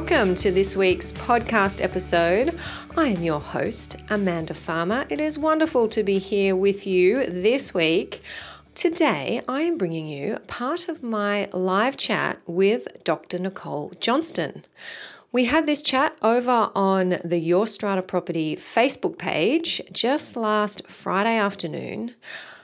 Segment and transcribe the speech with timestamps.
[0.00, 2.58] welcome to this week's podcast episode.
[2.96, 5.04] I am your host, Amanda Farmer.
[5.10, 8.22] It is wonderful to be here with you this week.
[8.74, 13.38] Today, I am bringing you part of my live chat with Dr.
[13.38, 14.64] Nicole Johnston.
[15.32, 21.36] We had this chat over on the Your Strata Property Facebook page just last Friday
[21.36, 22.14] afternoon.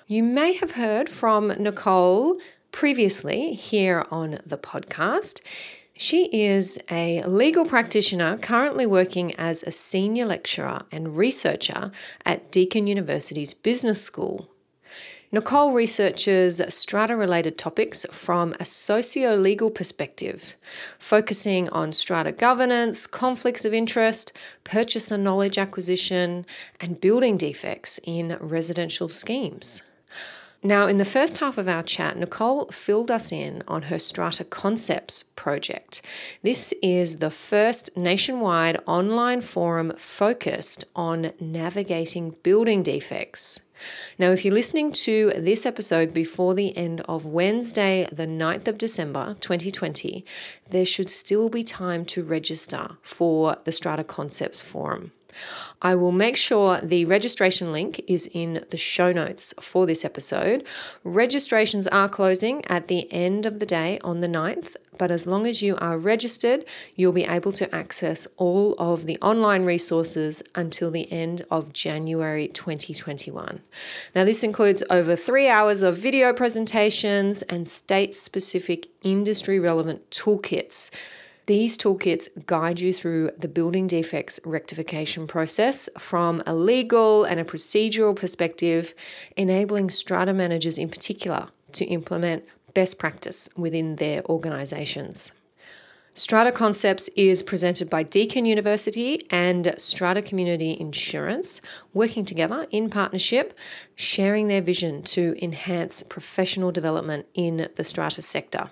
[0.06, 2.40] You may have heard from Nicole
[2.72, 5.42] previously here on the podcast.
[5.98, 11.90] She is a legal practitioner currently working as a senior lecturer and researcher
[12.26, 14.50] at Deakin University's Business School.
[15.32, 20.58] Nicole researches strata related topics from a socio legal perspective,
[20.98, 26.44] focusing on strata governance, conflicts of interest, purchaser knowledge acquisition,
[26.78, 29.82] and building defects in residential schemes.
[30.62, 34.44] Now, in the first half of our chat, Nicole filled us in on her Strata
[34.44, 36.02] Concepts project.
[36.42, 43.60] This is the first nationwide online forum focused on navigating building defects.
[44.18, 48.78] Now, if you're listening to this episode before the end of Wednesday, the 9th of
[48.78, 50.24] December 2020,
[50.70, 55.12] there should still be time to register for the Strata Concepts Forum.
[55.82, 60.66] I will make sure the registration link is in the show notes for this episode.
[61.04, 65.46] Registrations are closing at the end of the day on the 9th, but as long
[65.46, 66.64] as you are registered,
[66.94, 72.48] you'll be able to access all of the online resources until the end of January
[72.48, 73.60] 2021.
[74.14, 80.90] Now, this includes over three hours of video presentations and state specific industry relevant toolkits
[81.46, 87.44] these toolkits guide you through the building defects rectification process from a legal and a
[87.44, 88.94] procedural perspective,
[89.36, 95.32] enabling strata managers in particular to implement best practice within their organisations.
[96.14, 101.60] Strata Concepts is presented by Deakin University and Strata Community Insurance,
[101.92, 103.52] working together in partnership,
[103.94, 108.70] sharing their vision to enhance professional development in the strata sector.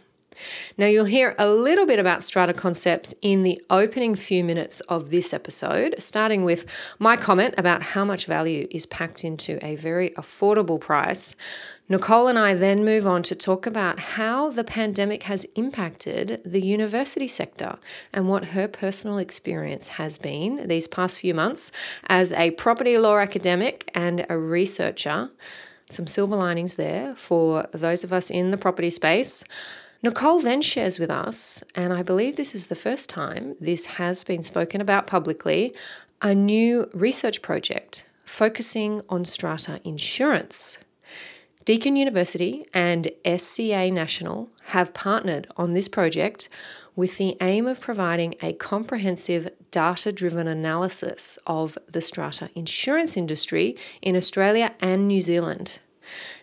[0.76, 5.10] Now, you'll hear a little bit about strata concepts in the opening few minutes of
[5.10, 6.66] this episode, starting with
[6.98, 11.34] my comment about how much value is packed into a very affordable price.
[11.86, 16.62] Nicole and I then move on to talk about how the pandemic has impacted the
[16.62, 17.78] university sector
[18.10, 21.70] and what her personal experience has been these past few months
[22.06, 25.30] as a property law academic and a researcher.
[25.90, 29.44] Some silver linings there for those of us in the property space.
[30.04, 34.22] Nicole then shares with us, and I believe this is the first time this has
[34.22, 35.74] been spoken about publicly,
[36.20, 40.76] a new research project focusing on strata insurance.
[41.64, 46.50] Deakin University and SCA National have partnered on this project
[46.94, 53.74] with the aim of providing a comprehensive data driven analysis of the strata insurance industry
[54.02, 55.80] in Australia and New Zealand.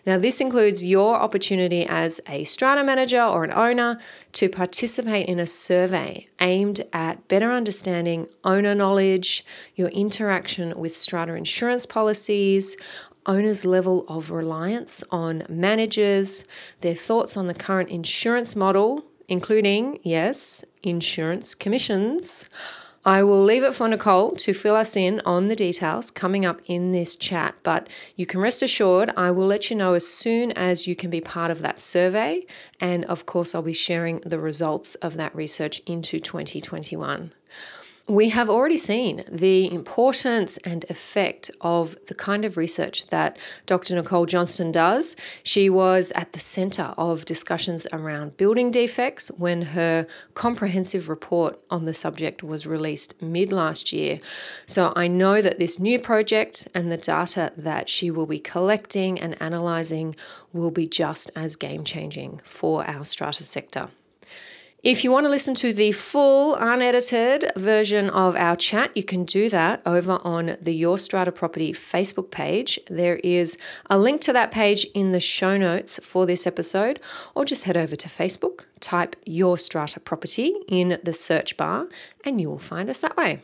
[0.06, 3.98] Now, this includes your opportunity as a strata manager or an owner
[4.32, 11.34] to participate in a survey aimed at better understanding owner knowledge, your interaction with strata
[11.34, 12.76] insurance policies,
[13.26, 16.44] owners' level of reliance on managers,
[16.80, 22.44] their thoughts on the current insurance model, including, yes, insurance commissions
[23.04, 26.60] I will leave it for Nicole to fill us in on the details coming up
[26.66, 30.52] in this chat, but you can rest assured I will let you know as soon
[30.52, 32.46] as you can be part of that survey.
[32.80, 37.32] And of course, I'll be sharing the results of that research into 2021.
[38.08, 43.94] We have already seen the importance and effect of the kind of research that Dr.
[43.94, 45.14] Nicole Johnston does.
[45.44, 51.84] She was at the centre of discussions around building defects when her comprehensive report on
[51.84, 54.18] the subject was released mid last year.
[54.66, 59.20] So I know that this new project and the data that she will be collecting
[59.20, 60.16] and analysing
[60.52, 63.90] will be just as game changing for our strata sector.
[64.82, 69.24] If you want to listen to the full unedited version of our chat, you can
[69.24, 72.80] do that over on the Your Strata Property Facebook page.
[72.90, 73.56] There is
[73.88, 76.98] a link to that page in the show notes for this episode,
[77.36, 81.86] or just head over to Facebook, type Your Strata Property in the search bar,
[82.24, 83.40] and you will find us that way.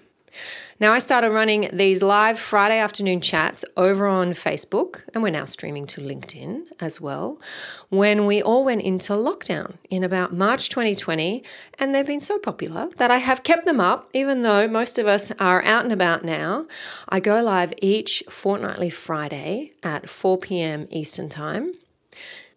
[0.81, 5.45] Now, I started running these live Friday afternoon chats over on Facebook, and we're now
[5.45, 7.41] streaming to LinkedIn as well,
[7.89, 11.43] when we all went into lockdown in about March 2020.
[11.79, 15.07] And they've been so popular that I have kept them up, even though most of
[15.07, 16.67] us are out and about now.
[17.09, 20.87] I go live each fortnightly Friday at 4 p.m.
[20.91, 21.75] Eastern Time.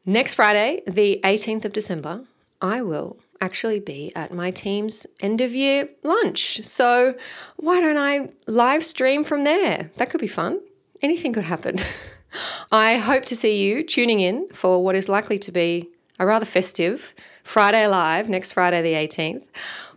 [0.06, 2.26] Next Friday, the 18th of December,
[2.62, 6.64] I will actually be at my team's end of year lunch.
[6.64, 7.16] So
[7.58, 9.92] why don't I live stream from there?
[9.98, 10.62] That could be fun.
[11.02, 11.80] Anything could happen.
[12.72, 15.90] I hope to see you tuning in for what is likely to be
[16.20, 19.44] a rather festive Friday Live next Friday, the 18th.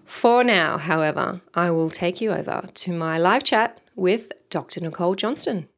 [0.07, 4.81] For now, however, I will take you over to my live chat with Dr.
[4.81, 5.69] Nicole Johnston.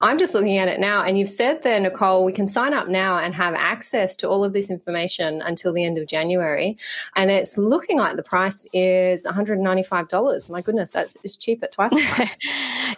[0.00, 2.86] I'm just looking at it now, and you've said there, Nicole, we can sign up
[2.88, 6.76] now and have access to all of this information until the end of January.
[7.16, 10.50] And it's looking like the price is $195.
[10.50, 12.38] My goodness, that's it's cheap at twice the price.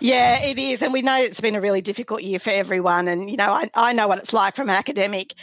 [0.00, 0.82] yeah, it is.
[0.82, 3.08] And we know it's been a really difficult year for everyone.
[3.08, 5.35] And, you know, I, I know what it's like from an academic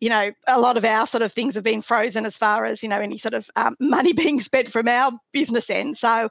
[0.00, 2.82] you know, a lot of our sort of things have been frozen as far as,
[2.82, 5.96] you know, any sort of um, money being spent from our business end.
[5.96, 6.28] So,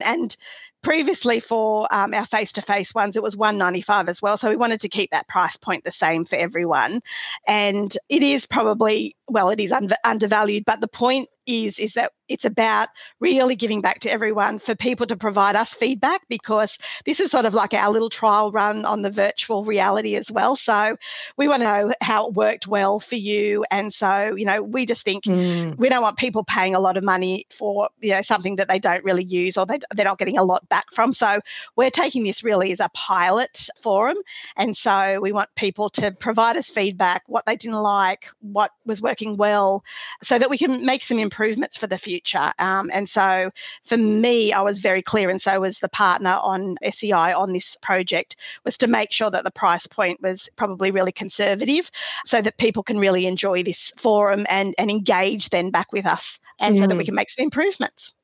[0.00, 0.36] and
[0.82, 4.36] previously for um, our face-to-face ones it was 195 as well.
[4.36, 7.00] So we wanted to keep that price point the same for everyone.
[7.46, 9.72] And it is probably well it is
[10.04, 12.88] undervalued but the point is is that it's about
[13.20, 17.44] really giving back to everyone for people to provide us feedback because this is sort
[17.44, 20.56] of like our little trial run on the virtual reality as well.
[20.56, 20.96] So
[21.36, 23.64] we want to know how it worked well for you.
[23.70, 25.76] And so, you know, we just think mm.
[25.76, 28.78] we don't want people paying a lot of money for, you know, something that they
[28.78, 31.12] don't really use or they, they're not getting a lot back from.
[31.12, 31.40] So
[31.76, 34.16] we're taking this really as a pilot forum.
[34.56, 39.00] And so we want people to provide us feedback, what they didn't like, what was
[39.00, 39.84] working well,
[40.22, 42.52] so that we can make some improvements improvements for the future.
[42.58, 43.50] Um, and so
[43.84, 47.76] for me, I was very clear, and so was the partner on SCI on this
[47.82, 51.90] project, was to make sure that the price point was probably really conservative
[52.24, 56.40] so that people can really enjoy this forum and, and engage then back with us
[56.58, 56.80] and mm.
[56.80, 57.06] so that we mm.
[57.06, 58.14] can make some improvements.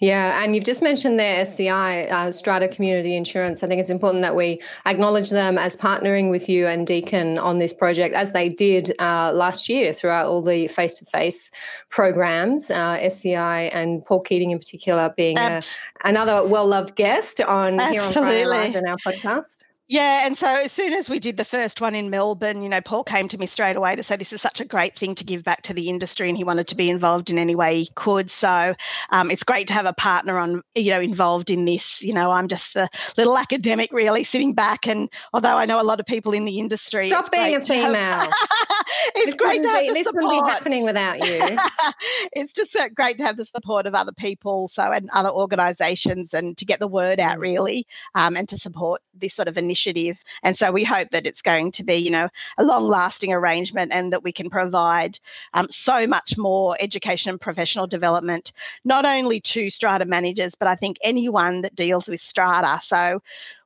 [0.00, 3.62] Yeah, and you've just mentioned their SCI, uh, Strata Community Insurance.
[3.62, 7.58] I think it's important that we acknowledge them as partnering with you and Deakin on
[7.58, 11.50] this project, as they did uh, last year throughout all the face to face
[11.90, 12.70] programs.
[12.70, 15.60] Uh, SCI and Paul Keating, in particular, being a,
[16.02, 17.92] another well loved guest on Absolutely.
[17.92, 19.64] here on Friday Live in our podcast.
[19.90, 22.80] Yeah, and so as soon as we did the first one in Melbourne, you know,
[22.80, 25.24] Paul came to me straight away to say this is such a great thing to
[25.24, 27.90] give back to the industry, and he wanted to be involved in any way he
[27.96, 28.30] could.
[28.30, 28.76] So
[29.10, 32.00] um, it's great to have a partner on, you know, involved in this.
[32.02, 35.82] You know, I'm just the little academic, really sitting back, and although I know a
[35.82, 37.92] lot of people in the industry, stop being a female.
[37.92, 38.32] Have,
[39.16, 40.24] it's this great to have be, the this support.
[40.24, 41.58] wouldn't be happening without you.
[42.32, 46.32] it's just uh, great to have the support of other people, so and other organisations,
[46.32, 47.42] and to get the word out mm.
[47.42, 49.79] really, um, and to support this sort of initiative.
[49.86, 52.28] And so we hope that it's going to be, you know,
[52.58, 55.18] a long lasting arrangement and that we can provide
[55.54, 58.52] um, so much more education and professional development,
[58.84, 62.80] not only to strata managers, but I think anyone that deals with strata.
[62.82, 63.22] So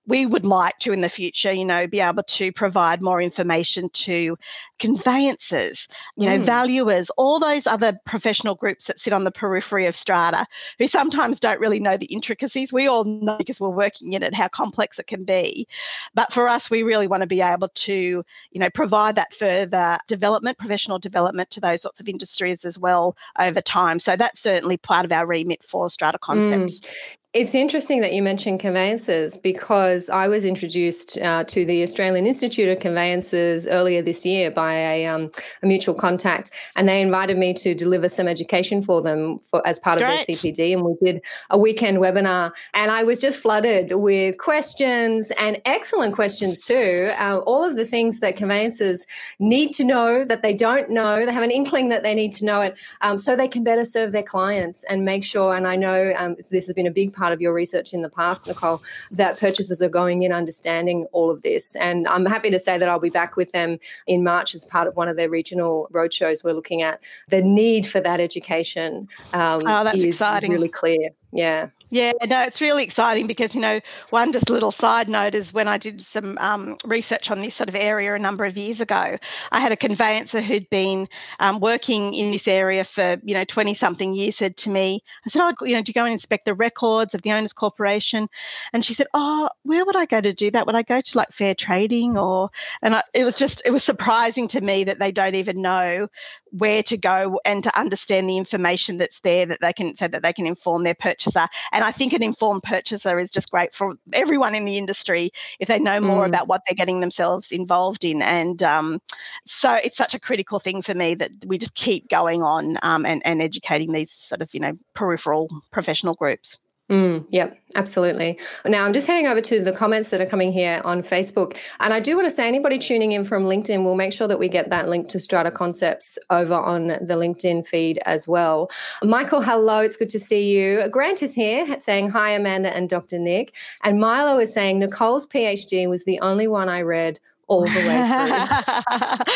[0.06, 3.88] we would like to in the future, you know, be able to provide more information
[3.90, 4.36] to
[4.78, 6.44] conveyancers, you know, mm.
[6.44, 10.46] valuers, all those other professional groups that sit on the periphery of strata
[10.78, 12.72] who sometimes don't really know the intricacies.
[12.72, 15.66] We all know because we're working in it how complex it can be.
[16.14, 19.98] But for us, we really want to be able to, you know, provide that further
[20.06, 23.98] development, professional development to those sorts of industries as well over time.
[23.98, 26.80] So that's certainly part of our remit for strata concepts.
[26.80, 27.16] Mm.
[27.34, 32.68] It's interesting that you mentioned conveyancers because I was introduced uh, to the Australian Institute
[32.68, 37.52] of Conveyancers earlier this year by a, um, a, mutual contact, and they invited me
[37.54, 40.20] to deliver some education for them for, as part Great.
[40.20, 40.74] of their CPD.
[40.74, 46.14] And we did a weekend webinar, and I was just flooded with questions and excellent
[46.14, 47.10] questions too.
[47.18, 49.06] Uh, all of the things that conveyancers
[49.40, 52.44] need to know that they don't know, they have an inkling that they need to
[52.44, 55.56] know it, um, so they can better serve their clients and make sure.
[55.56, 58.02] And I know um, this has been a big part part of your research in
[58.02, 61.74] the past, Nicole, that purchasers are going in understanding all of this.
[61.76, 64.86] And I'm happy to say that I'll be back with them in March as part
[64.86, 66.44] of one of their regional roadshows.
[66.44, 69.08] We're looking at the need for that education.
[69.32, 70.52] Um, oh, that's is exciting.
[70.52, 71.08] Really clear.
[71.32, 71.70] Yeah.
[71.90, 73.78] Yeah, no, it's really exciting because, you know,
[74.10, 77.68] one just little side note is when I did some um, research on this sort
[77.68, 79.16] of area a number of years ago,
[79.52, 81.06] I had a conveyancer who'd been
[81.38, 85.30] um, working in this area for, you know, 20 something years said to me, I
[85.30, 88.28] said, oh, you know, do you go and inspect the records of the owners corporation?
[88.72, 90.66] And she said, oh, where would I go to do that?
[90.66, 92.50] Would I go to like fair trading or,
[92.82, 96.08] and I, it was just, it was surprising to me that they don't even know
[96.50, 100.22] where to go and to understand the information that's there that they can, so that
[100.22, 101.48] they can inform their purchaser.
[101.72, 105.68] And I think an informed purchaser is just great for everyone in the industry if
[105.68, 106.28] they know more mm.
[106.28, 108.22] about what they're getting themselves involved in.
[108.22, 109.00] And um,
[109.46, 113.06] so it's such a critical thing for me that we just keep going on um,
[113.06, 116.58] and, and educating these sort of, you know, peripheral professional groups.
[116.90, 118.38] Mm, yep, absolutely.
[118.66, 121.56] Now I'm just heading over to the comments that are coming here on Facebook.
[121.80, 124.38] And I do want to say anybody tuning in from LinkedIn, we'll make sure that
[124.38, 128.70] we get that link to Strata Concepts over on the LinkedIn feed as well.
[129.02, 129.80] Michael, hello.
[129.80, 130.86] It's good to see you.
[130.90, 133.18] Grant is here saying hi, Amanda and Dr.
[133.18, 133.54] Nick.
[133.82, 137.82] And Milo is saying Nicole's PhD was the only one I read all the way
[137.82, 138.34] through.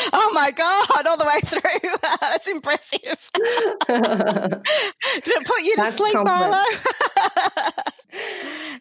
[0.13, 1.91] oh my God, all the way through.
[2.21, 3.31] That's impressive.
[5.25, 6.65] Did it put you to That's sleep, Milo?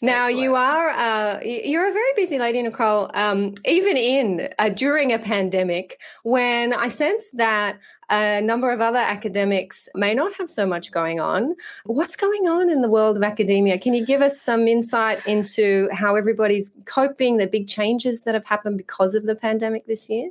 [0.02, 3.10] Now you are uh, you're a very busy lady, Nicole.
[3.14, 7.80] Um, even in uh, during a pandemic, when I sense that
[8.10, 11.56] a number of other academics may not have so much going on.
[11.86, 13.78] What's going on in the world of academia?
[13.78, 18.46] Can you give us some insight into how everybody's coping, the big changes that have
[18.46, 20.30] happened because of the pandemic this year?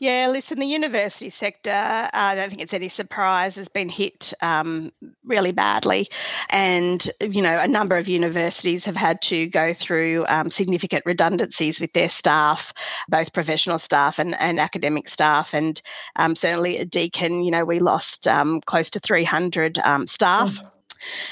[0.00, 4.32] Yeah, listen, the university sector, uh, I don't think it's any surprise, has been hit
[4.40, 4.90] um,
[5.24, 6.08] really badly.
[6.48, 11.82] And, you know, a number of universities have had to go through um, significant redundancies
[11.82, 12.72] with their staff,
[13.10, 15.52] both professional staff and, and academic staff.
[15.52, 15.82] And
[16.16, 20.52] um, certainly at Deakin, you know, we lost um, close to 300 um, staff.
[20.52, 20.70] Mm.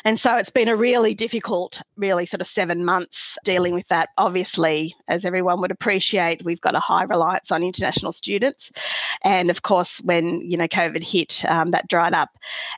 [0.04, 4.10] And so it's been a really difficult, really sort of seven months dealing with that.
[4.18, 8.70] Obviously, as everyone would appreciate, we've got a high reliance on international students.
[9.22, 12.30] And of course, when, you know, COVID hit, um, that dried up.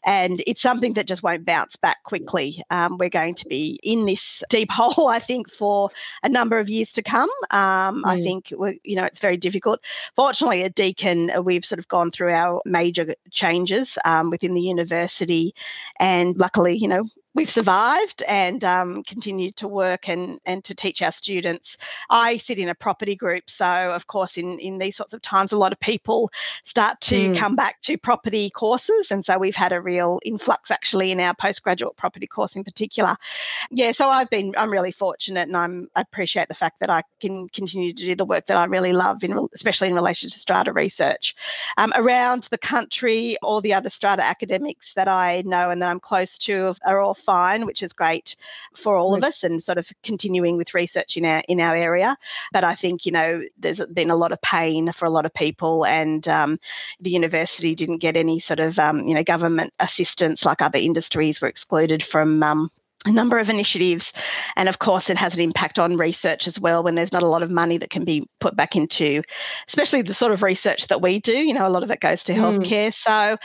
[0.04, 2.62] And it's something that just won't bounce back quickly.
[2.70, 5.90] Um, we're going to be in this deep hole, I think, for
[6.22, 7.30] a number of years to come.
[7.50, 8.06] Um, mm.
[8.06, 9.80] I think, you know, it's very difficult.
[10.16, 15.54] Fortunately, at Deakin, we've sort of gone through our major changes um, within the university.
[15.98, 21.00] And luckily, you know, we've survived and um, continued to work and, and to teach
[21.00, 21.76] our students.
[22.08, 25.52] I sit in a property group, so of course, in, in these sorts of times,
[25.52, 26.30] a lot of people
[26.64, 27.36] start to mm.
[27.36, 31.34] come back to property courses, and so we've had a real influx actually in our
[31.34, 33.16] postgraduate property course in particular.
[33.70, 37.02] Yeah, so I've been I'm really fortunate, and I'm I appreciate the fact that I
[37.20, 40.38] can continue to do the work that I really love, in especially in relation to
[40.38, 41.34] strata research
[41.78, 43.36] um, around the country.
[43.42, 47.14] All the other strata academics that I know and that I'm close to are all
[47.20, 48.36] fine, which is great
[48.74, 52.16] for all of us, and sort of continuing with research in our in our area.
[52.52, 55.34] But I think you know there's been a lot of pain for a lot of
[55.34, 56.58] people, and um,
[57.00, 61.40] the university didn't get any sort of um, you know government assistance like other industries
[61.40, 62.70] were excluded from um,
[63.06, 64.12] a number of initiatives.
[64.56, 67.28] And of course, it has an impact on research as well when there's not a
[67.28, 69.22] lot of money that can be put back into,
[69.68, 71.32] especially the sort of research that we do.
[71.32, 72.38] You know, a lot of it goes to mm.
[72.38, 72.92] healthcare.
[72.92, 73.38] So,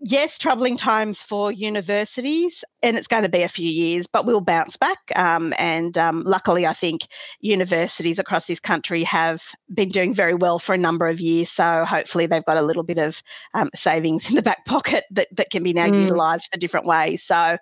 [0.00, 4.40] yes, troubling times for universities, and it's going to be a few years, but we'll
[4.40, 4.98] bounce back.
[5.16, 7.06] Um, and um, luckily, I think
[7.40, 11.50] universities across this country have been doing very well for a number of years.
[11.50, 13.22] So, hopefully, they've got a little bit of
[13.54, 16.02] um, savings in the back pocket that, that can be now mm.
[16.02, 17.22] utilised for different ways.
[17.22, 17.58] So,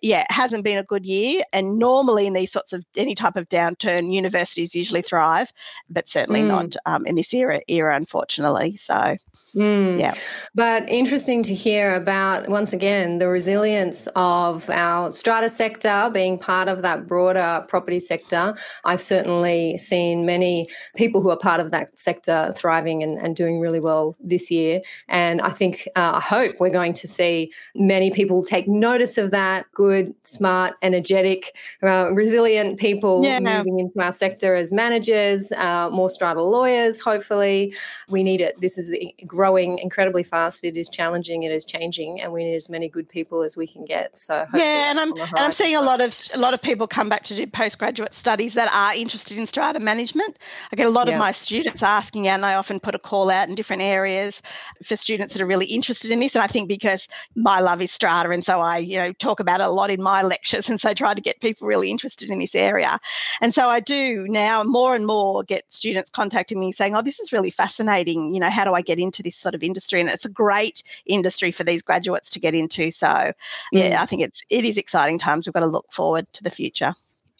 [0.00, 1.42] yeah, it hasn't been a good year.
[1.52, 5.52] And normally in these sorts of any type of downturn, universities usually thrive,
[5.90, 6.48] but certainly mm.
[6.48, 8.76] not um, in this era, era, unfortunately.
[8.76, 9.16] So
[9.54, 10.00] Mm.
[10.00, 10.14] Yeah.
[10.54, 16.68] But interesting to hear about, once again, the resilience of our strata sector being part
[16.68, 18.54] of that broader property sector.
[18.84, 20.66] I've certainly seen many
[20.96, 24.80] people who are part of that sector thriving and, and doing really well this year.
[25.08, 29.30] And I think, uh, I hope we're going to see many people take notice of
[29.32, 33.38] that good, smart, energetic, uh, resilient people yeah.
[33.40, 37.74] moving into our sector as managers, uh, more strata lawyers, hopefully.
[38.08, 38.60] We need it.
[38.60, 40.62] This is the growing incredibly fast.
[40.62, 41.42] It is challenging.
[41.42, 44.16] It is changing, and we need as many good people as we can get.
[44.16, 47.08] So yeah, and I'm and I'm seeing a lot of a lot of people come
[47.08, 50.38] back to do postgraduate studies that are interested in strata management.
[50.70, 51.14] I get a lot yeah.
[51.14, 54.42] of my students asking, and I often put a call out in different areas
[54.84, 56.36] for students that are really interested in this.
[56.36, 59.60] And I think because my love is strata, and so I you know talk about
[59.60, 62.38] it a lot in my lectures, and so try to get people really interested in
[62.38, 63.00] this area.
[63.40, 67.18] And so I do now more and more get students contacting me saying, "Oh, this
[67.18, 68.34] is really fascinating.
[68.34, 70.30] You know, how do I get into this?" This sort of industry, and it's a
[70.30, 72.90] great industry for these graduates to get into.
[72.90, 73.32] So,
[73.72, 74.02] yeah, mm.
[74.02, 75.46] I think it's it is exciting times.
[75.46, 76.94] We've got to look forward to the future.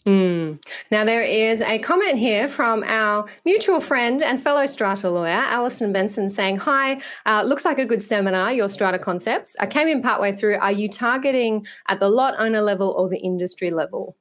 [0.05, 0.61] Mm.
[0.91, 5.93] Now, there is a comment here from our mutual friend and fellow strata lawyer, Alison
[5.93, 9.55] Benson, saying, Hi, uh, looks like a good seminar, your strata concepts.
[9.61, 10.57] I came in partway through.
[10.57, 14.17] Are you targeting at the lot owner level or the industry level?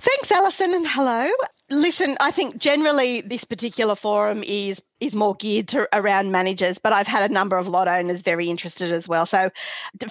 [0.00, 1.30] Thanks, Alison, and hello.
[1.70, 6.92] Listen, I think generally this particular forum is is more geared to around managers, but
[6.92, 9.26] I've had a number of lot owners very interested as well.
[9.26, 9.50] So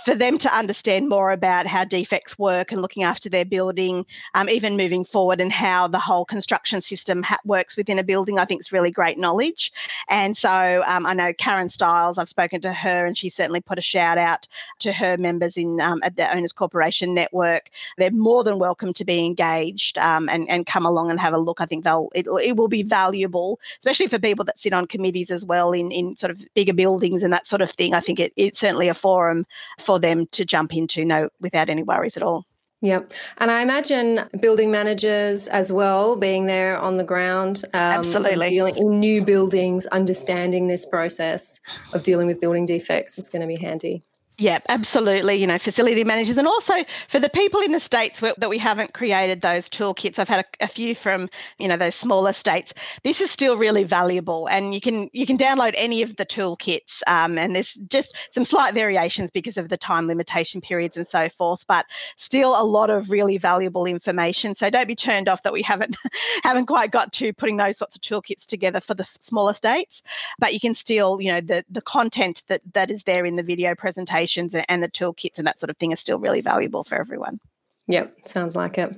[0.06, 4.50] for them to understand more about how defects work and looking after their building, um,
[4.50, 8.46] even moving forward, and how the whole construction system ha- works within a building, I
[8.46, 9.74] think is really great knowledge.
[10.08, 13.78] And so um, I know Karen Stiles, I've spoken to her, and she certainly put
[13.78, 14.48] a shout out
[14.80, 17.70] to her members in um, at the Owners Corporation network.
[17.98, 21.38] They're more than welcome to be engaged um, and and come along and have a
[21.38, 21.60] look.
[21.60, 25.32] I think they'll it, it will be valuable, especially for people that sit on committees
[25.32, 27.94] as well in, in sort of bigger buildings and that sort of thing.
[27.94, 29.46] I think it, it's certainly a forum
[29.80, 32.46] for them to jump into no without any worries at all.
[32.82, 33.02] Yeah.
[33.40, 37.64] And I imagine building managers as well being there on the ground.
[37.74, 38.50] Um, Absolutely.
[38.50, 41.60] dealing in new buildings, understanding this process
[41.94, 43.18] of dealing with building defects.
[43.18, 44.04] It's going to be handy.
[44.40, 45.38] Yeah, absolutely.
[45.38, 46.74] You know, facility managers, and also
[47.08, 50.20] for the people in the states where, that we haven't created those toolkits.
[50.20, 51.28] I've had a, a, few from
[51.58, 52.72] you know those smaller states.
[53.04, 57.02] This is still really valuable, and you can you can download any of the toolkits.
[57.08, 61.30] Um, and there's just some slight variations because of the time limitation periods and so
[61.30, 64.54] forth, but still a lot of really valuable information.
[64.54, 65.98] So don't be turned off that we haven't
[66.44, 70.04] haven't quite got to putting those sorts of toolkits together for the smaller states.
[70.38, 73.42] But you can still you know the the content that that is there in the
[73.42, 76.96] video presentation and the toolkits and that sort of thing are still really valuable for
[76.96, 77.40] everyone.
[77.88, 78.94] Yep, sounds like it.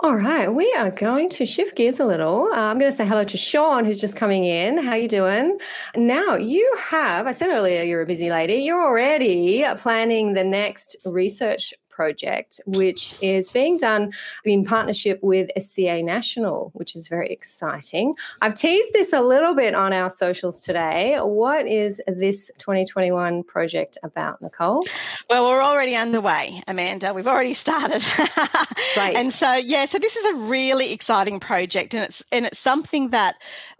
[0.00, 2.44] All right, we are going to shift gears a little.
[2.52, 4.78] Uh, I'm going to say hello to Sean, who's just coming in.
[4.78, 5.58] How are you doing?
[5.96, 7.26] Now you have.
[7.26, 8.56] I said earlier you're a busy lady.
[8.56, 14.10] You're already planning the next research project, which is being done
[14.46, 18.14] in partnership with SCA National, which is very exciting.
[18.40, 21.18] I've teased this a little bit on our socials today.
[21.18, 24.82] What is this 2021 project about, Nicole?
[25.28, 27.12] Well, we're already underway, Amanda.
[27.12, 28.02] We've already started.
[28.96, 29.14] right.
[29.14, 33.10] And so, yeah, so this is a really exciting project, and it's and it's something
[33.10, 33.34] that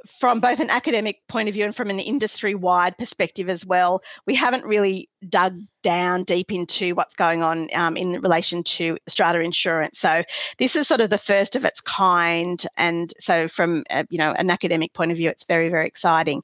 [0.07, 4.02] from both an academic point of view and from an industry wide perspective as well,
[4.26, 9.40] we haven't really dug down deep into what's going on um, in relation to strata
[9.40, 9.99] insurance.
[9.99, 10.23] So
[10.59, 14.33] this is sort of the first of its kind, and so from a, you know
[14.33, 16.42] an academic point of view, it's very very exciting.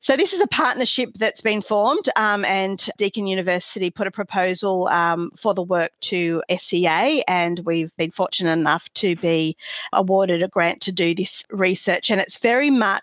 [0.00, 4.88] So this is a partnership that's been formed, um, and Deakin University put a proposal
[4.88, 9.56] um, for the work to SCA, and we've been fortunate enough to be
[9.92, 12.93] awarded a grant to do this research, and it's very much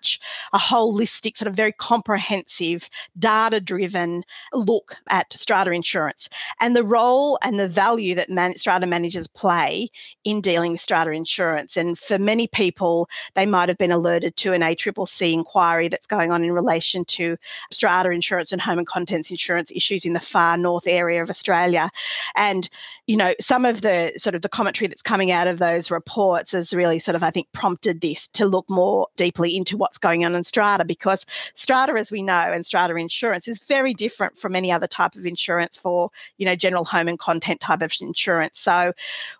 [0.53, 4.23] a holistic, sort of very comprehensive, data driven
[4.53, 9.89] look at strata insurance and the role and the value that man- strata managers play
[10.23, 11.77] in dealing with strata insurance.
[11.77, 16.31] And for many people, they might have been alerted to an ACCC inquiry that's going
[16.31, 17.37] on in relation to
[17.71, 21.89] strata insurance and home and contents insurance issues in the far north area of Australia.
[22.35, 22.69] And,
[23.07, 26.51] you know, some of the sort of the commentary that's coming out of those reports
[26.51, 30.23] has really sort of, I think, prompted this to look more deeply into what's going
[30.23, 34.55] on in strata because strata, as we know, and strata insurance is very different from
[34.55, 38.59] any other type of insurance for, you know, general home and content type of insurance.
[38.59, 38.93] So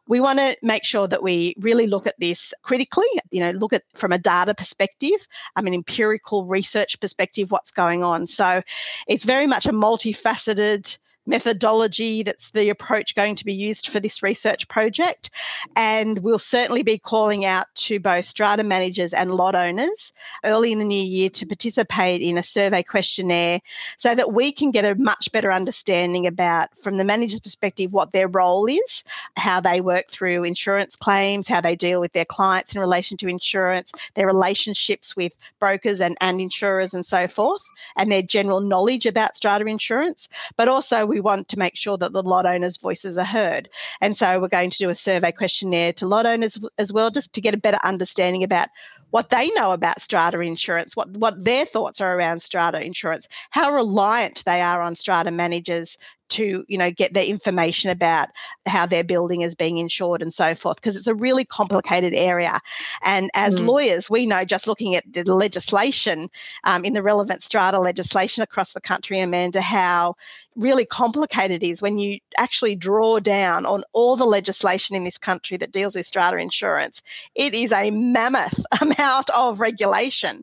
[0.08, 3.72] we want to make sure that we really look at this critically, you know, look
[3.72, 8.26] at from a data perspective, I mean, empirical research perspective, what's going on.
[8.26, 8.64] So
[9.08, 10.98] it's very much a multifaceted
[11.32, 15.32] methodology that's the approach going to be used for this research project.
[15.76, 20.14] And we'll certainly be calling out to both strata managers and lot owners
[20.44, 23.62] early in the new year to participate in a survey questionnaire
[23.98, 28.12] so that we can get a much better understanding about, from the manager's perspective, what
[28.12, 29.04] their role is,
[29.38, 33.28] how they work through insurance claims, how they deal with their clients in relation to
[33.28, 37.62] insurance, their relationships with brokers and, and insurers, and so forth,
[37.98, 42.14] and their general knowledge about strata insurance, but also we want to make sure that
[42.14, 43.70] the lot owners' voices are heard.
[44.02, 47.34] And so we're going to do a survey questionnaire to lot owners as well, just
[47.34, 48.70] to get a better understanding about
[49.12, 53.72] what they know about strata insurance, what, what their thoughts are around strata insurance, how
[53.72, 55.98] reliant they are on strata managers
[56.32, 58.30] to you know get their information about
[58.66, 62.60] how their building is being insured and so forth because it's a really complicated area
[63.04, 63.66] and as mm.
[63.66, 66.30] lawyers we know just looking at the legislation
[66.64, 70.16] um, in the relevant strata legislation across the country amanda how
[70.56, 75.18] really complicated it is when you actually draw down on all the legislation in this
[75.18, 77.02] country that deals with strata insurance
[77.36, 80.42] it is a mammoth amount of regulation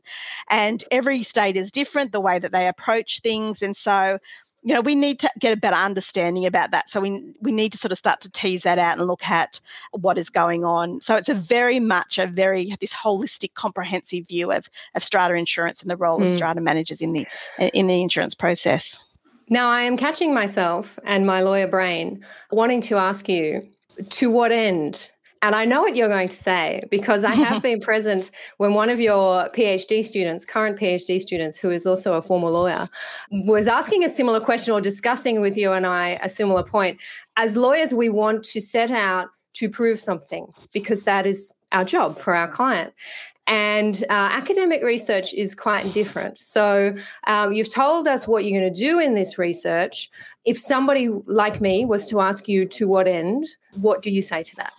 [0.49, 4.19] and every state is different the way that they approach things and so
[4.63, 6.89] you know we need to get a better understanding about that.
[6.89, 9.59] So we we need to sort of start to tease that out and look at
[9.91, 11.01] what is going on.
[11.01, 15.81] So it's a very much a very this holistic comprehensive view of of strata insurance
[15.81, 16.25] and the role mm.
[16.25, 17.27] of strata managers in the
[17.73, 19.01] in the insurance process.
[19.49, 23.67] Now i am catching myself and my lawyer brain wanting to ask you
[24.09, 27.79] to what end And I know what you're going to say because I have been
[27.79, 32.49] present when one of your PhD students, current PhD students, who is also a former
[32.49, 32.89] lawyer,
[33.31, 36.99] was asking a similar question or discussing with you and I a similar point.
[37.37, 42.17] As lawyers, we want to set out to prove something because that is our job
[42.17, 42.93] for our client.
[43.47, 46.37] And uh, academic research is quite different.
[46.37, 46.93] So,
[47.25, 50.07] um, you've told us what you're going to do in this research.
[50.45, 54.43] If somebody like me was to ask you to what end, what do you say
[54.43, 54.73] to that?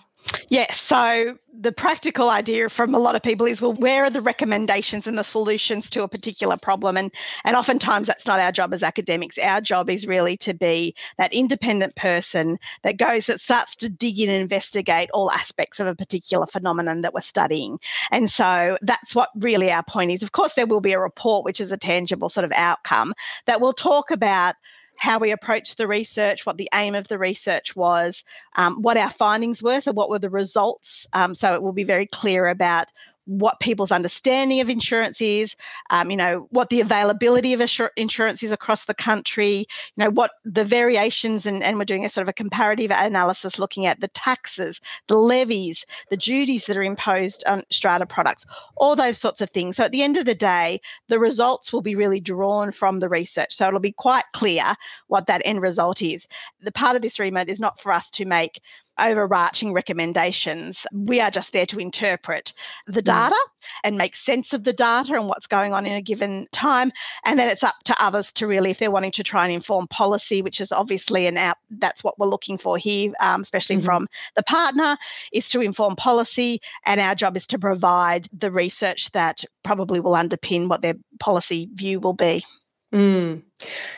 [0.49, 0.81] Yes.
[0.81, 5.07] So the practical idea from a lot of people is well, where are the recommendations
[5.07, 6.97] and the solutions to a particular problem?
[6.97, 7.13] And
[7.45, 9.39] and oftentimes that's not our job as academics.
[9.39, 14.19] Our job is really to be that independent person that goes that starts to dig
[14.21, 17.79] in and investigate all aspects of a particular phenomenon that we're studying.
[18.11, 20.23] And so that's what really our point is.
[20.23, 23.13] Of course, there will be a report which is a tangible sort of outcome
[23.47, 24.55] that will talk about
[25.01, 28.23] how we approached the research, what the aim of the research was,
[28.57, 31.07] um, what our findings were, so what were the results.
[31.15, 32.89] Um, so it will be very clear about
[33.31, 35.55] what people's understanding of insurance is,
[35.91, 37.61] um, you know, what the availability of
[37.97, 39.59] insurance is across the country,
[39.95, 43.61] you know, what the variations, and, and we're doing a sort of a comparative analysis
[43.61, 48.45] looking at the taxes, the levies, the duties that are imposed on strata products,
[48.77, 49.77] all those sorts of things.
[49.77, 53.09] So at the end of the day, the results will be really drawn from the
[53.09, 53.55] research.
[53.55, 54.65] So it'll be quite clear
[55.07, 56.27] what that end result is.
[56.63, 58.61] The part of this remit is not for us to make
[59.01, 60.87] overarching recommendations.
[60.93, 62.53] We are just there to interpret
[62.87, 63.07] the mm.
[63.07, 63.37] data
[63.85, 66.93] and make sense of the data and what's going on in a given time.
[67.25, 69.87] And then it's up to others to really, if they're wanting to try and inform
[69.89, 73.85] policy, which is obviously an out, that's what we're looking for here, um, especially mm-hmm.
[73.85, 74.97] from the partner,
[75.33, 76.61] is to inform policy.
[76.87, 81.69] And our job is to provide the research that probably will underpin what their policy
[81.75, 82.45] view will be.
[82.93, 83.43] Mm.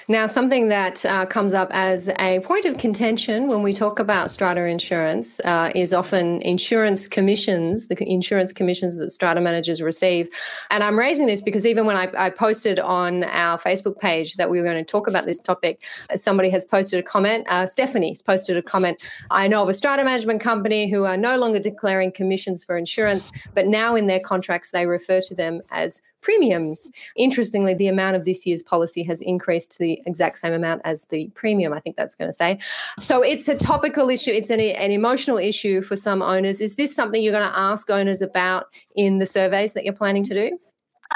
[0.08, 4.30] Now, something that uh, comes up as a point of contention when we talk about
[4.30, 10.28] strata insurance uh, is often insurance commissions, the insurance commissions that strata managers receive.
[10.70, 14.50] And I'm raising this because even when I, I posted on our Facebook page that
[14.50, 15.82] we were going to talk about this topic,
[16.16, 17.46] somebody has posted a comment.
[17.48, 19.00] Uh, Stephanie's posted a comment.
[19.30, 23.30] I know of a strata management company who are no longer declaring commissions for insurance,
[23.54, 26.90] but now in their contracts they refer to them as premiums.
[27.16, 31.06] Interestingly, the amount of this year's policy has increased to the exact same amount as
[31.06, 32.58] the premium, I think that's going to say.
[32.98, 36.60] So it's a topical issue, it's an, an emotional issue for some owners.
[36.60, 40.24] Is this something you're going to ask owners about in the surveys that you're planning
[40.24, 40.58] to do?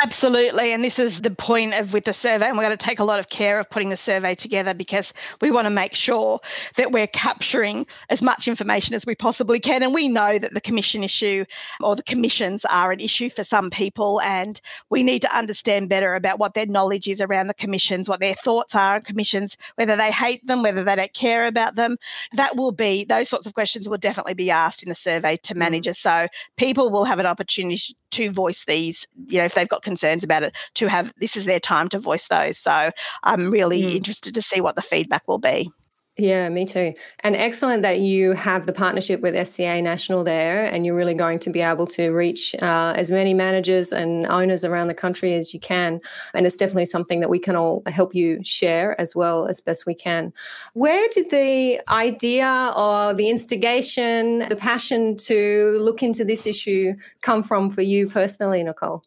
[0.02, 0.72] Absolutely.
[0.72, 2.46] And this is the point of with the survey.
[2.46, 5.14] And we're going to take a lot of care of putting the survey together because
[5.40, 6.40] we want to make sure
[6.76, 9.82] that we're capturing as much information as we possibly can.
[9.82, 11.46] And we know that the commission issue
[11.80, 14.20] or the commissions are an issue for some people.
[14.20, 18.20] And we need to understand better about what their knowledge is around the commissions, what
[18.20, 21.96] their thoughts are on commissions, whether they hate them, whether they don't care about them.
[22.34, 25.54] That will be, those sorts of questions will definitely be asked in the survey to
[25.54, 25.58] mm.
[25.58, 25.98] managers.
[25.98, 26.28] So
[26.58, 30.42] people will have an opportunity to voice these, you know, if they've got concerns about
[30.42, 32.58] it, to have this is their time to voice those.
[32.58, 32.90] So
[33.22, 33.94] I'm really mm.
[33.94, 35.70] interested to see what the feedback will be.
[36.18, 36.94] Yeah, me too.
[37.20, 41.38] And excellent that you have the partnership with SCA National there, and you're really going
[41.40, 45.52] to be able to reach uh, as many managers and owners around the country as
[45.52, 46.00] you can.
[46.32, 49.84] And it's definitely something that we can all help you share as well as best
[49.84, 50.32] we can.
[50.72, 57.42] Where did the idea or the instigation, the passion to look into this issue come
[57.42, 59.04] from for you personally, Nicole?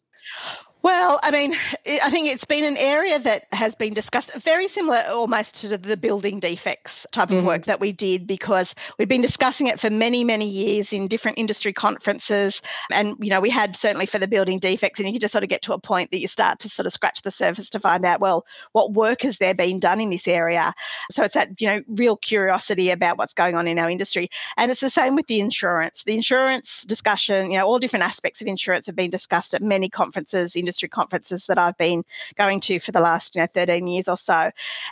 [0.81, 5.03] Well, I mean, I think it's been an area that has been discussed, very similar
[5.09, 7.47] almost to the building defects type of mm-hmm.
[7.47, 11.37] work that we did, because we've been discussing it for many, many years in different
[11.37, 12.61] industry conferences.
[12.93, 15.49] And, you know, we had certainly for the building defects, and you just sort of
[15.49, 18.05] get to a point that you start to sort of scratch the surface to find
[18.05, 20.73] out, well, what work has there been done in this area?
[21.11, 24.29] So it's that, you know, real curiosity about what's going on in our industry.
[24.55, 26.03] And it's the same with the insurance.
[26.03, 29.89] The insurance discussion, you know, all different aspects of insurance have been discussed at many
[29.89, 32.03] conferences in industry conferences that I've been
[32.35, 34.51] going to for the last you know 13 years or so,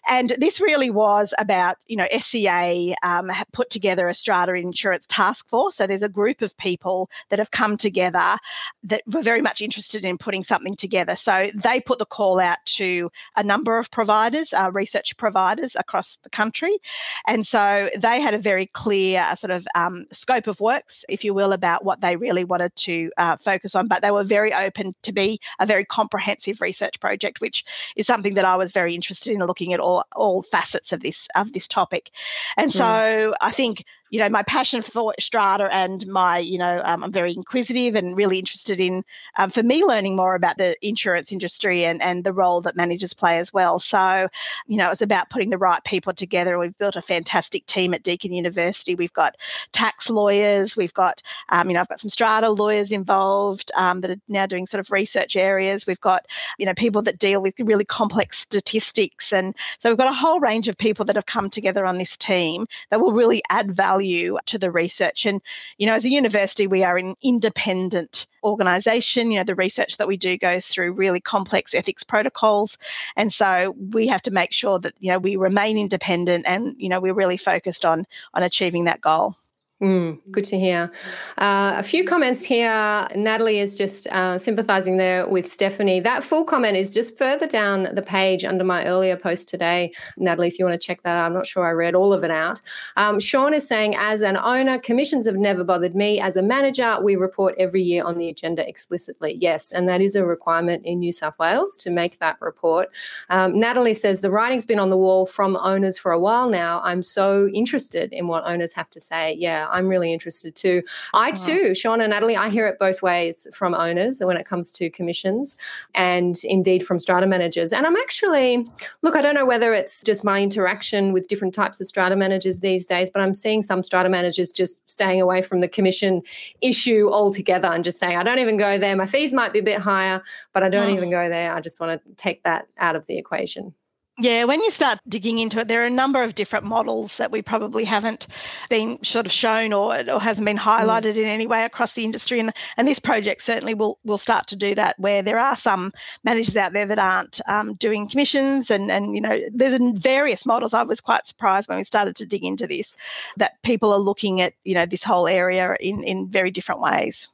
[0.10, 5.48] and this really was about you know SCA um, put together a strata insurance task
[5.50, 5.76] force.
[5.76, 8.38] So there's a group of people that have come together
[8.84, 11.16] that were very much interested in putting something together.
[11.16, 16.18] So they put the call out to a number of providers, uh, research providers across
[16.24, 16.80] the country,
[17.28, 21.24] and so they had a very clear uh, sort of um, scope of works, if
[21.24, 23.88] you will, about what they really wanted to uh, focus on.
[23.88, 27.64] But they were very open to be a very comprehensive research project, which
[27.96, 31.28] is something that I was very interested in looking at all, all facets of this
[31.36, 32.12] of this topic.
[32.56, 33.34] And so mm.
[33.42, 37.34] I think you know, my passion for strata and my, you know, um, I'm very
[37.34, 39.04] inquisitive and really interested in,
[39.38, 43.14] um, for me, learning more about the insurance industry and, and the role that managers
[43.14, 43.80] play as well.
[43.80, 44.30] So,
[44.68, 46.58] you know, it's about putting the right people together.
[46.58, 48.96] We've built a fantastic team at Deakin University.
[48.96, 49.36] We've got
[49.74, 54.12] tax lawyers, we've got, um, you know, I've got some strata lawyers involved um, that
[54.12, 55.86] are now doing sort of research areas.
[55.86, 56.26] We've got,
[56.58, 59.34] you know, people that deal with really complex statistics.
[59.34, 62.16] And so we've got a whole range of people that have come together on this
[62.16, 65.26] team that will really add value to the research.
[65.26, 65.42] And,
[65.78, 69.32] you know, as a university, we are an independent organisation.
[69.32, 72.78] You know, the research that we do goes through really complex ethics protocols.
[73.16, 76.90] And so we have to make sure that, you know, we remain independent and, you
[76.90, 79.36] know, we're really focused on on achieving that goal.
[79.80, 80.92] Mm, good to hear.
[81.38, 83.08] Uh, a few comments here.
[83.16, 86.00] Natalie is just uh, sympathizing there with Stephanie.
[86.00, 89.92] That full comment is just further down the page under my earlier post today.
[90.18, 92.24] Natalie, if you want to check that out, I'm not sure I read all of
[92.24, 92.60] it out.
[92.96, 96.20] Um, Sean is saying, as an owner, commissions have never bothered me.
[96.20, 99.38] As a manager, we report every year on the agenda explicitly.
[99.40, 102.90] Yes, and that is a requirement in New South Wales to make that report.
[103.30, 106.82] Um, Natalie says, the writing's been on the wall from owners for a while now.
[106.84, 109.36] I'm so interested in what owners have to say.
[109.38, 110.84] Yeah, I'm really interested too.
[111.14, 114.72] I too, Sean and Natalie, I hear it both ways from owners when it comes
[114.74, 115.56] to commissions
[115.96, 117.74] and indeed from strata managers.
[117.74, 118.68] And I'm actually,
[119.02, 122.62] look, I don't know whether it's just my interaction with different types of strata managers
[122.62, 126.22] these days, but I'm seeing some strata managers just staying away from the commission
[126.62, 128.96] issue altogether and just saying, I don't even go there.
[128.96, 130.22] My fees might be a bit higher,
[130.54, 130.94] but I don't oh.
[130.94, 131.54] even go there.
[131.54, 133.74] I just want to take that out of the equation.
[134.20, 137.32] Yeah, when you start digging into it, there are a number of different models that
[137.32, 138.26] we probably haven't
[138.68, 141.18] been sort of shown or, or hasn't been highlighted mm.
[141.18, 142.40] in any way across the industry.
[142.40, 145.94] And, and this project certainly will, will start to do that, where there are some
[146.24, 148.72] managers out there that aren't um, doing commissions.
[148.72, 150.74] And, and, you know, there's various models.
[150.74, 152.96] I was quite surprised when we started to dig into this
[153.38, 157.28] that people are looking at, you know, this whole area in, in very different ways.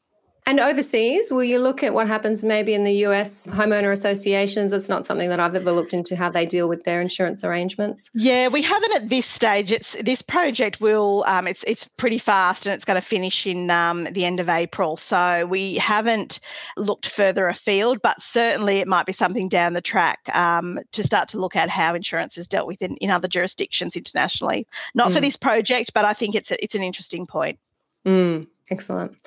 [0.46, 4.74] And overseas, will you look at what happens maybe in the US homeowner associations?
[4.74, 8.10] It's not something that I've ever looked into how they deal with their insurance arrangements.
[8.14, 9.72] Yeah, we haven't at this stage.
[9.72, 13.70] It's this project will um, it's it's pretty fast and it's going to finish in
[13.70, 14.98] um, the end of April.
[14.98, 16.42] So we haven't
[16.76, 21.30] looked further afield, but certainly it might be something down the track um, to start
[21.30, 24.68] to look at how insurance is dealt with in, in other jurisdictions internationally.
[24.94, 25.14] Not mm.
[25.14, 27.60] for this project, but I think it's a, it's an interesting point.
[28.06, 28.48] Mm.
[28.69, 29.17] Excellent.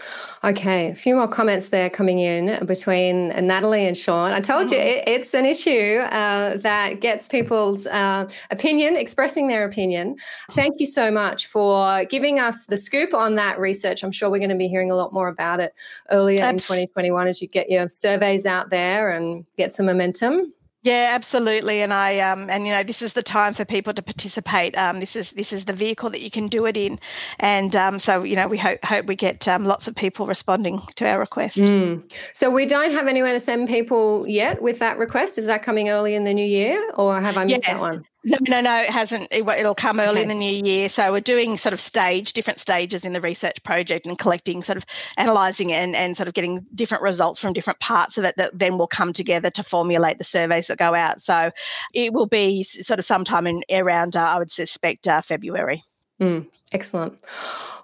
[0.42, 4.33] Okay, a few more comments there coming in between Natalie and Sean.
[4.33, 4.87] I told you mm-hmm.
[4.87, 10.16] it, it's an issue uh, that gets people's uh, opinion, expressing their opinion.
[10.53, 14.03] Thank you so much for giving us the scoop on that research.
[14.03, 15.75] I'm sure we're going to be hearing a lot more about it
[16.11, 20.55] earlier in 2021 as you get your surveys out there and get some momentum.
[20.87, 21.83] Yeah, absolutely.
[21.83, 24.79] And I um and you know this is the time for people to participate.
[24.79, 27.01] Um, this is this is the vehicle that you can do it in,
[27.40, 30.81] and um, so you know we hope hope we get um, lots of people responding
[30.94, 31.57] to our request.
[31.57, 32.09] Mm.
[32.35, 35.38] So we don't have anywhere to send people yet with that request.
[35.38, 37.75] Is that coming early in the new year, or have I missed yeah.
[37.75, 38.05] that one?
[38.29, 39.29] No, no, no, it hasn't.
[39.31, 40.23] It, will come early okay.
[40.23, 40.89] in the new year.
[40.89, 44.77] So we're doing sort of stage, different stages in the research project and collecting, sort
[44.77, 44.85] of
[45.17, 48.79] analysing and, and sort of getting different results from different parts of it that then
[48.79, 51.23] will come together to formulate the surveys that go out.
[51.23, 51.53] So
[51.95, 55.85] it will be sort of sometime in around, uh, I would suspect, uh, February.
[56.21, 57.19] Mm, excellent.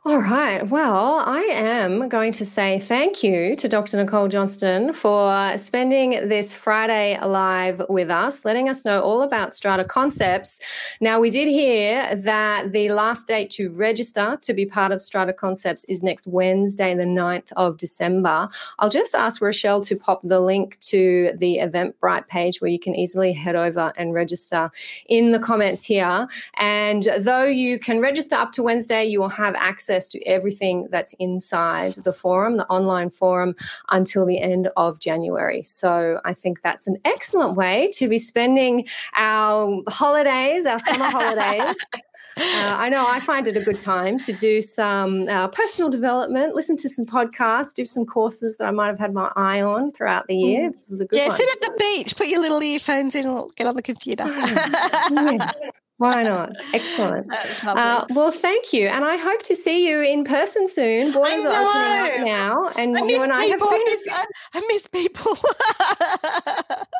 [0.04, 0.66] All right.
[0.66, 3.98] Well, I am going to say thank you to Dr.
[3.98, 9.84] Nicole Johnston for spending this Friday live with us, letting us know all about Strata
[9.84, 10.58] Concepts.
[11.00, 15.32] Now, we did hear that the last date to register to be part of Strata
[15.32, 18.48] Concepts is next Wednesday, the 9th of December.
[18.80, 22.96] I'll just ask Rochelle to pop the link to the Eventbrite page where you can
[22.96, 24.72] easily head over and register
[25.06, 26.26] in the comments here.
[26.58, 31.14] And though you can register up to Wednesday, you will have access to everything that's
[31.18, 33.54] inside the forum, the online forum,
[33.90, 35.62] until the end of January.
[35.62, 41.76] So I think that's an excellent way to be spending our holidays, our summer holidays.
[42.34, 46.54] Uh, I know I find it a good time to do some uh, personal development,
[46.54, 49.92] listen to some podcasts, do some courses that I might have had my eye on
[49.92, 50.70] throughout the year.
[50.70, 50.72] Mm.
[50.72, 51.24] This is a good one.
[51.24, 51.36] yeah, one.
[51.36, 54.24] sit at the beach, put your little earphones in, and get on the computer.
[54.26, 55.50] yeah.
[56.02, 56.56] Why not?
[56.74, 57.32] Excellent.
[57.62, 58.88] Uh, well, thank you.
[58.88, 61.12] And I hope to see you in person soon.
[61.12, 62.68] Borders are opening up now.
[62.74, 63.68] And you and I people.
[63.68, 63.86] have been.
[64.12, 65.38] I miss, I miss people.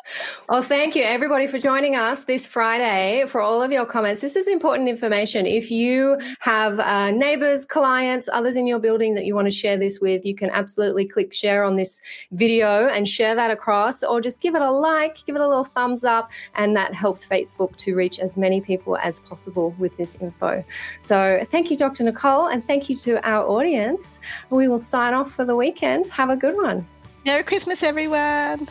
[0.49, 4.19] Well, thank you everybody for joining us this Friday for all of your comments.
[4.19, 5.47] This is important information.
[5.47, 9.77] If you have uh, neighbors, clients, others in your building that you want to share
[9.77, 12.01] this with, you can absolutely click share on this
[12.33, 15.63] video and share that across, or just give it a like, give it a little
[15.63, 18.59] thumbs up, and that helps Facebook to reach as many
[18.93, 20.63] people as possible with this info.
[20.99, 22.03] So, thank you, Dr.
[22.03, 24.19] Nicole, and thank you to our audience.
[24.49, 26.07] We will sign off for the weekend.
[26.07, 26.87] Have a good one.
[27.25, 28.67] Merry Christmas, everyone.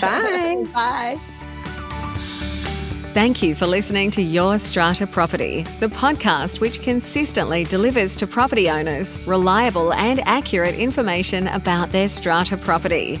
[0.00, 0.64] Bye.
[0.74, 1.20] Bye.
[3.12, 8.68] Thank you for listening to Your Strata Property, the podcast which consistently delivers to property
[8.68, 13.20] owners reliable and accurate information about their strata property.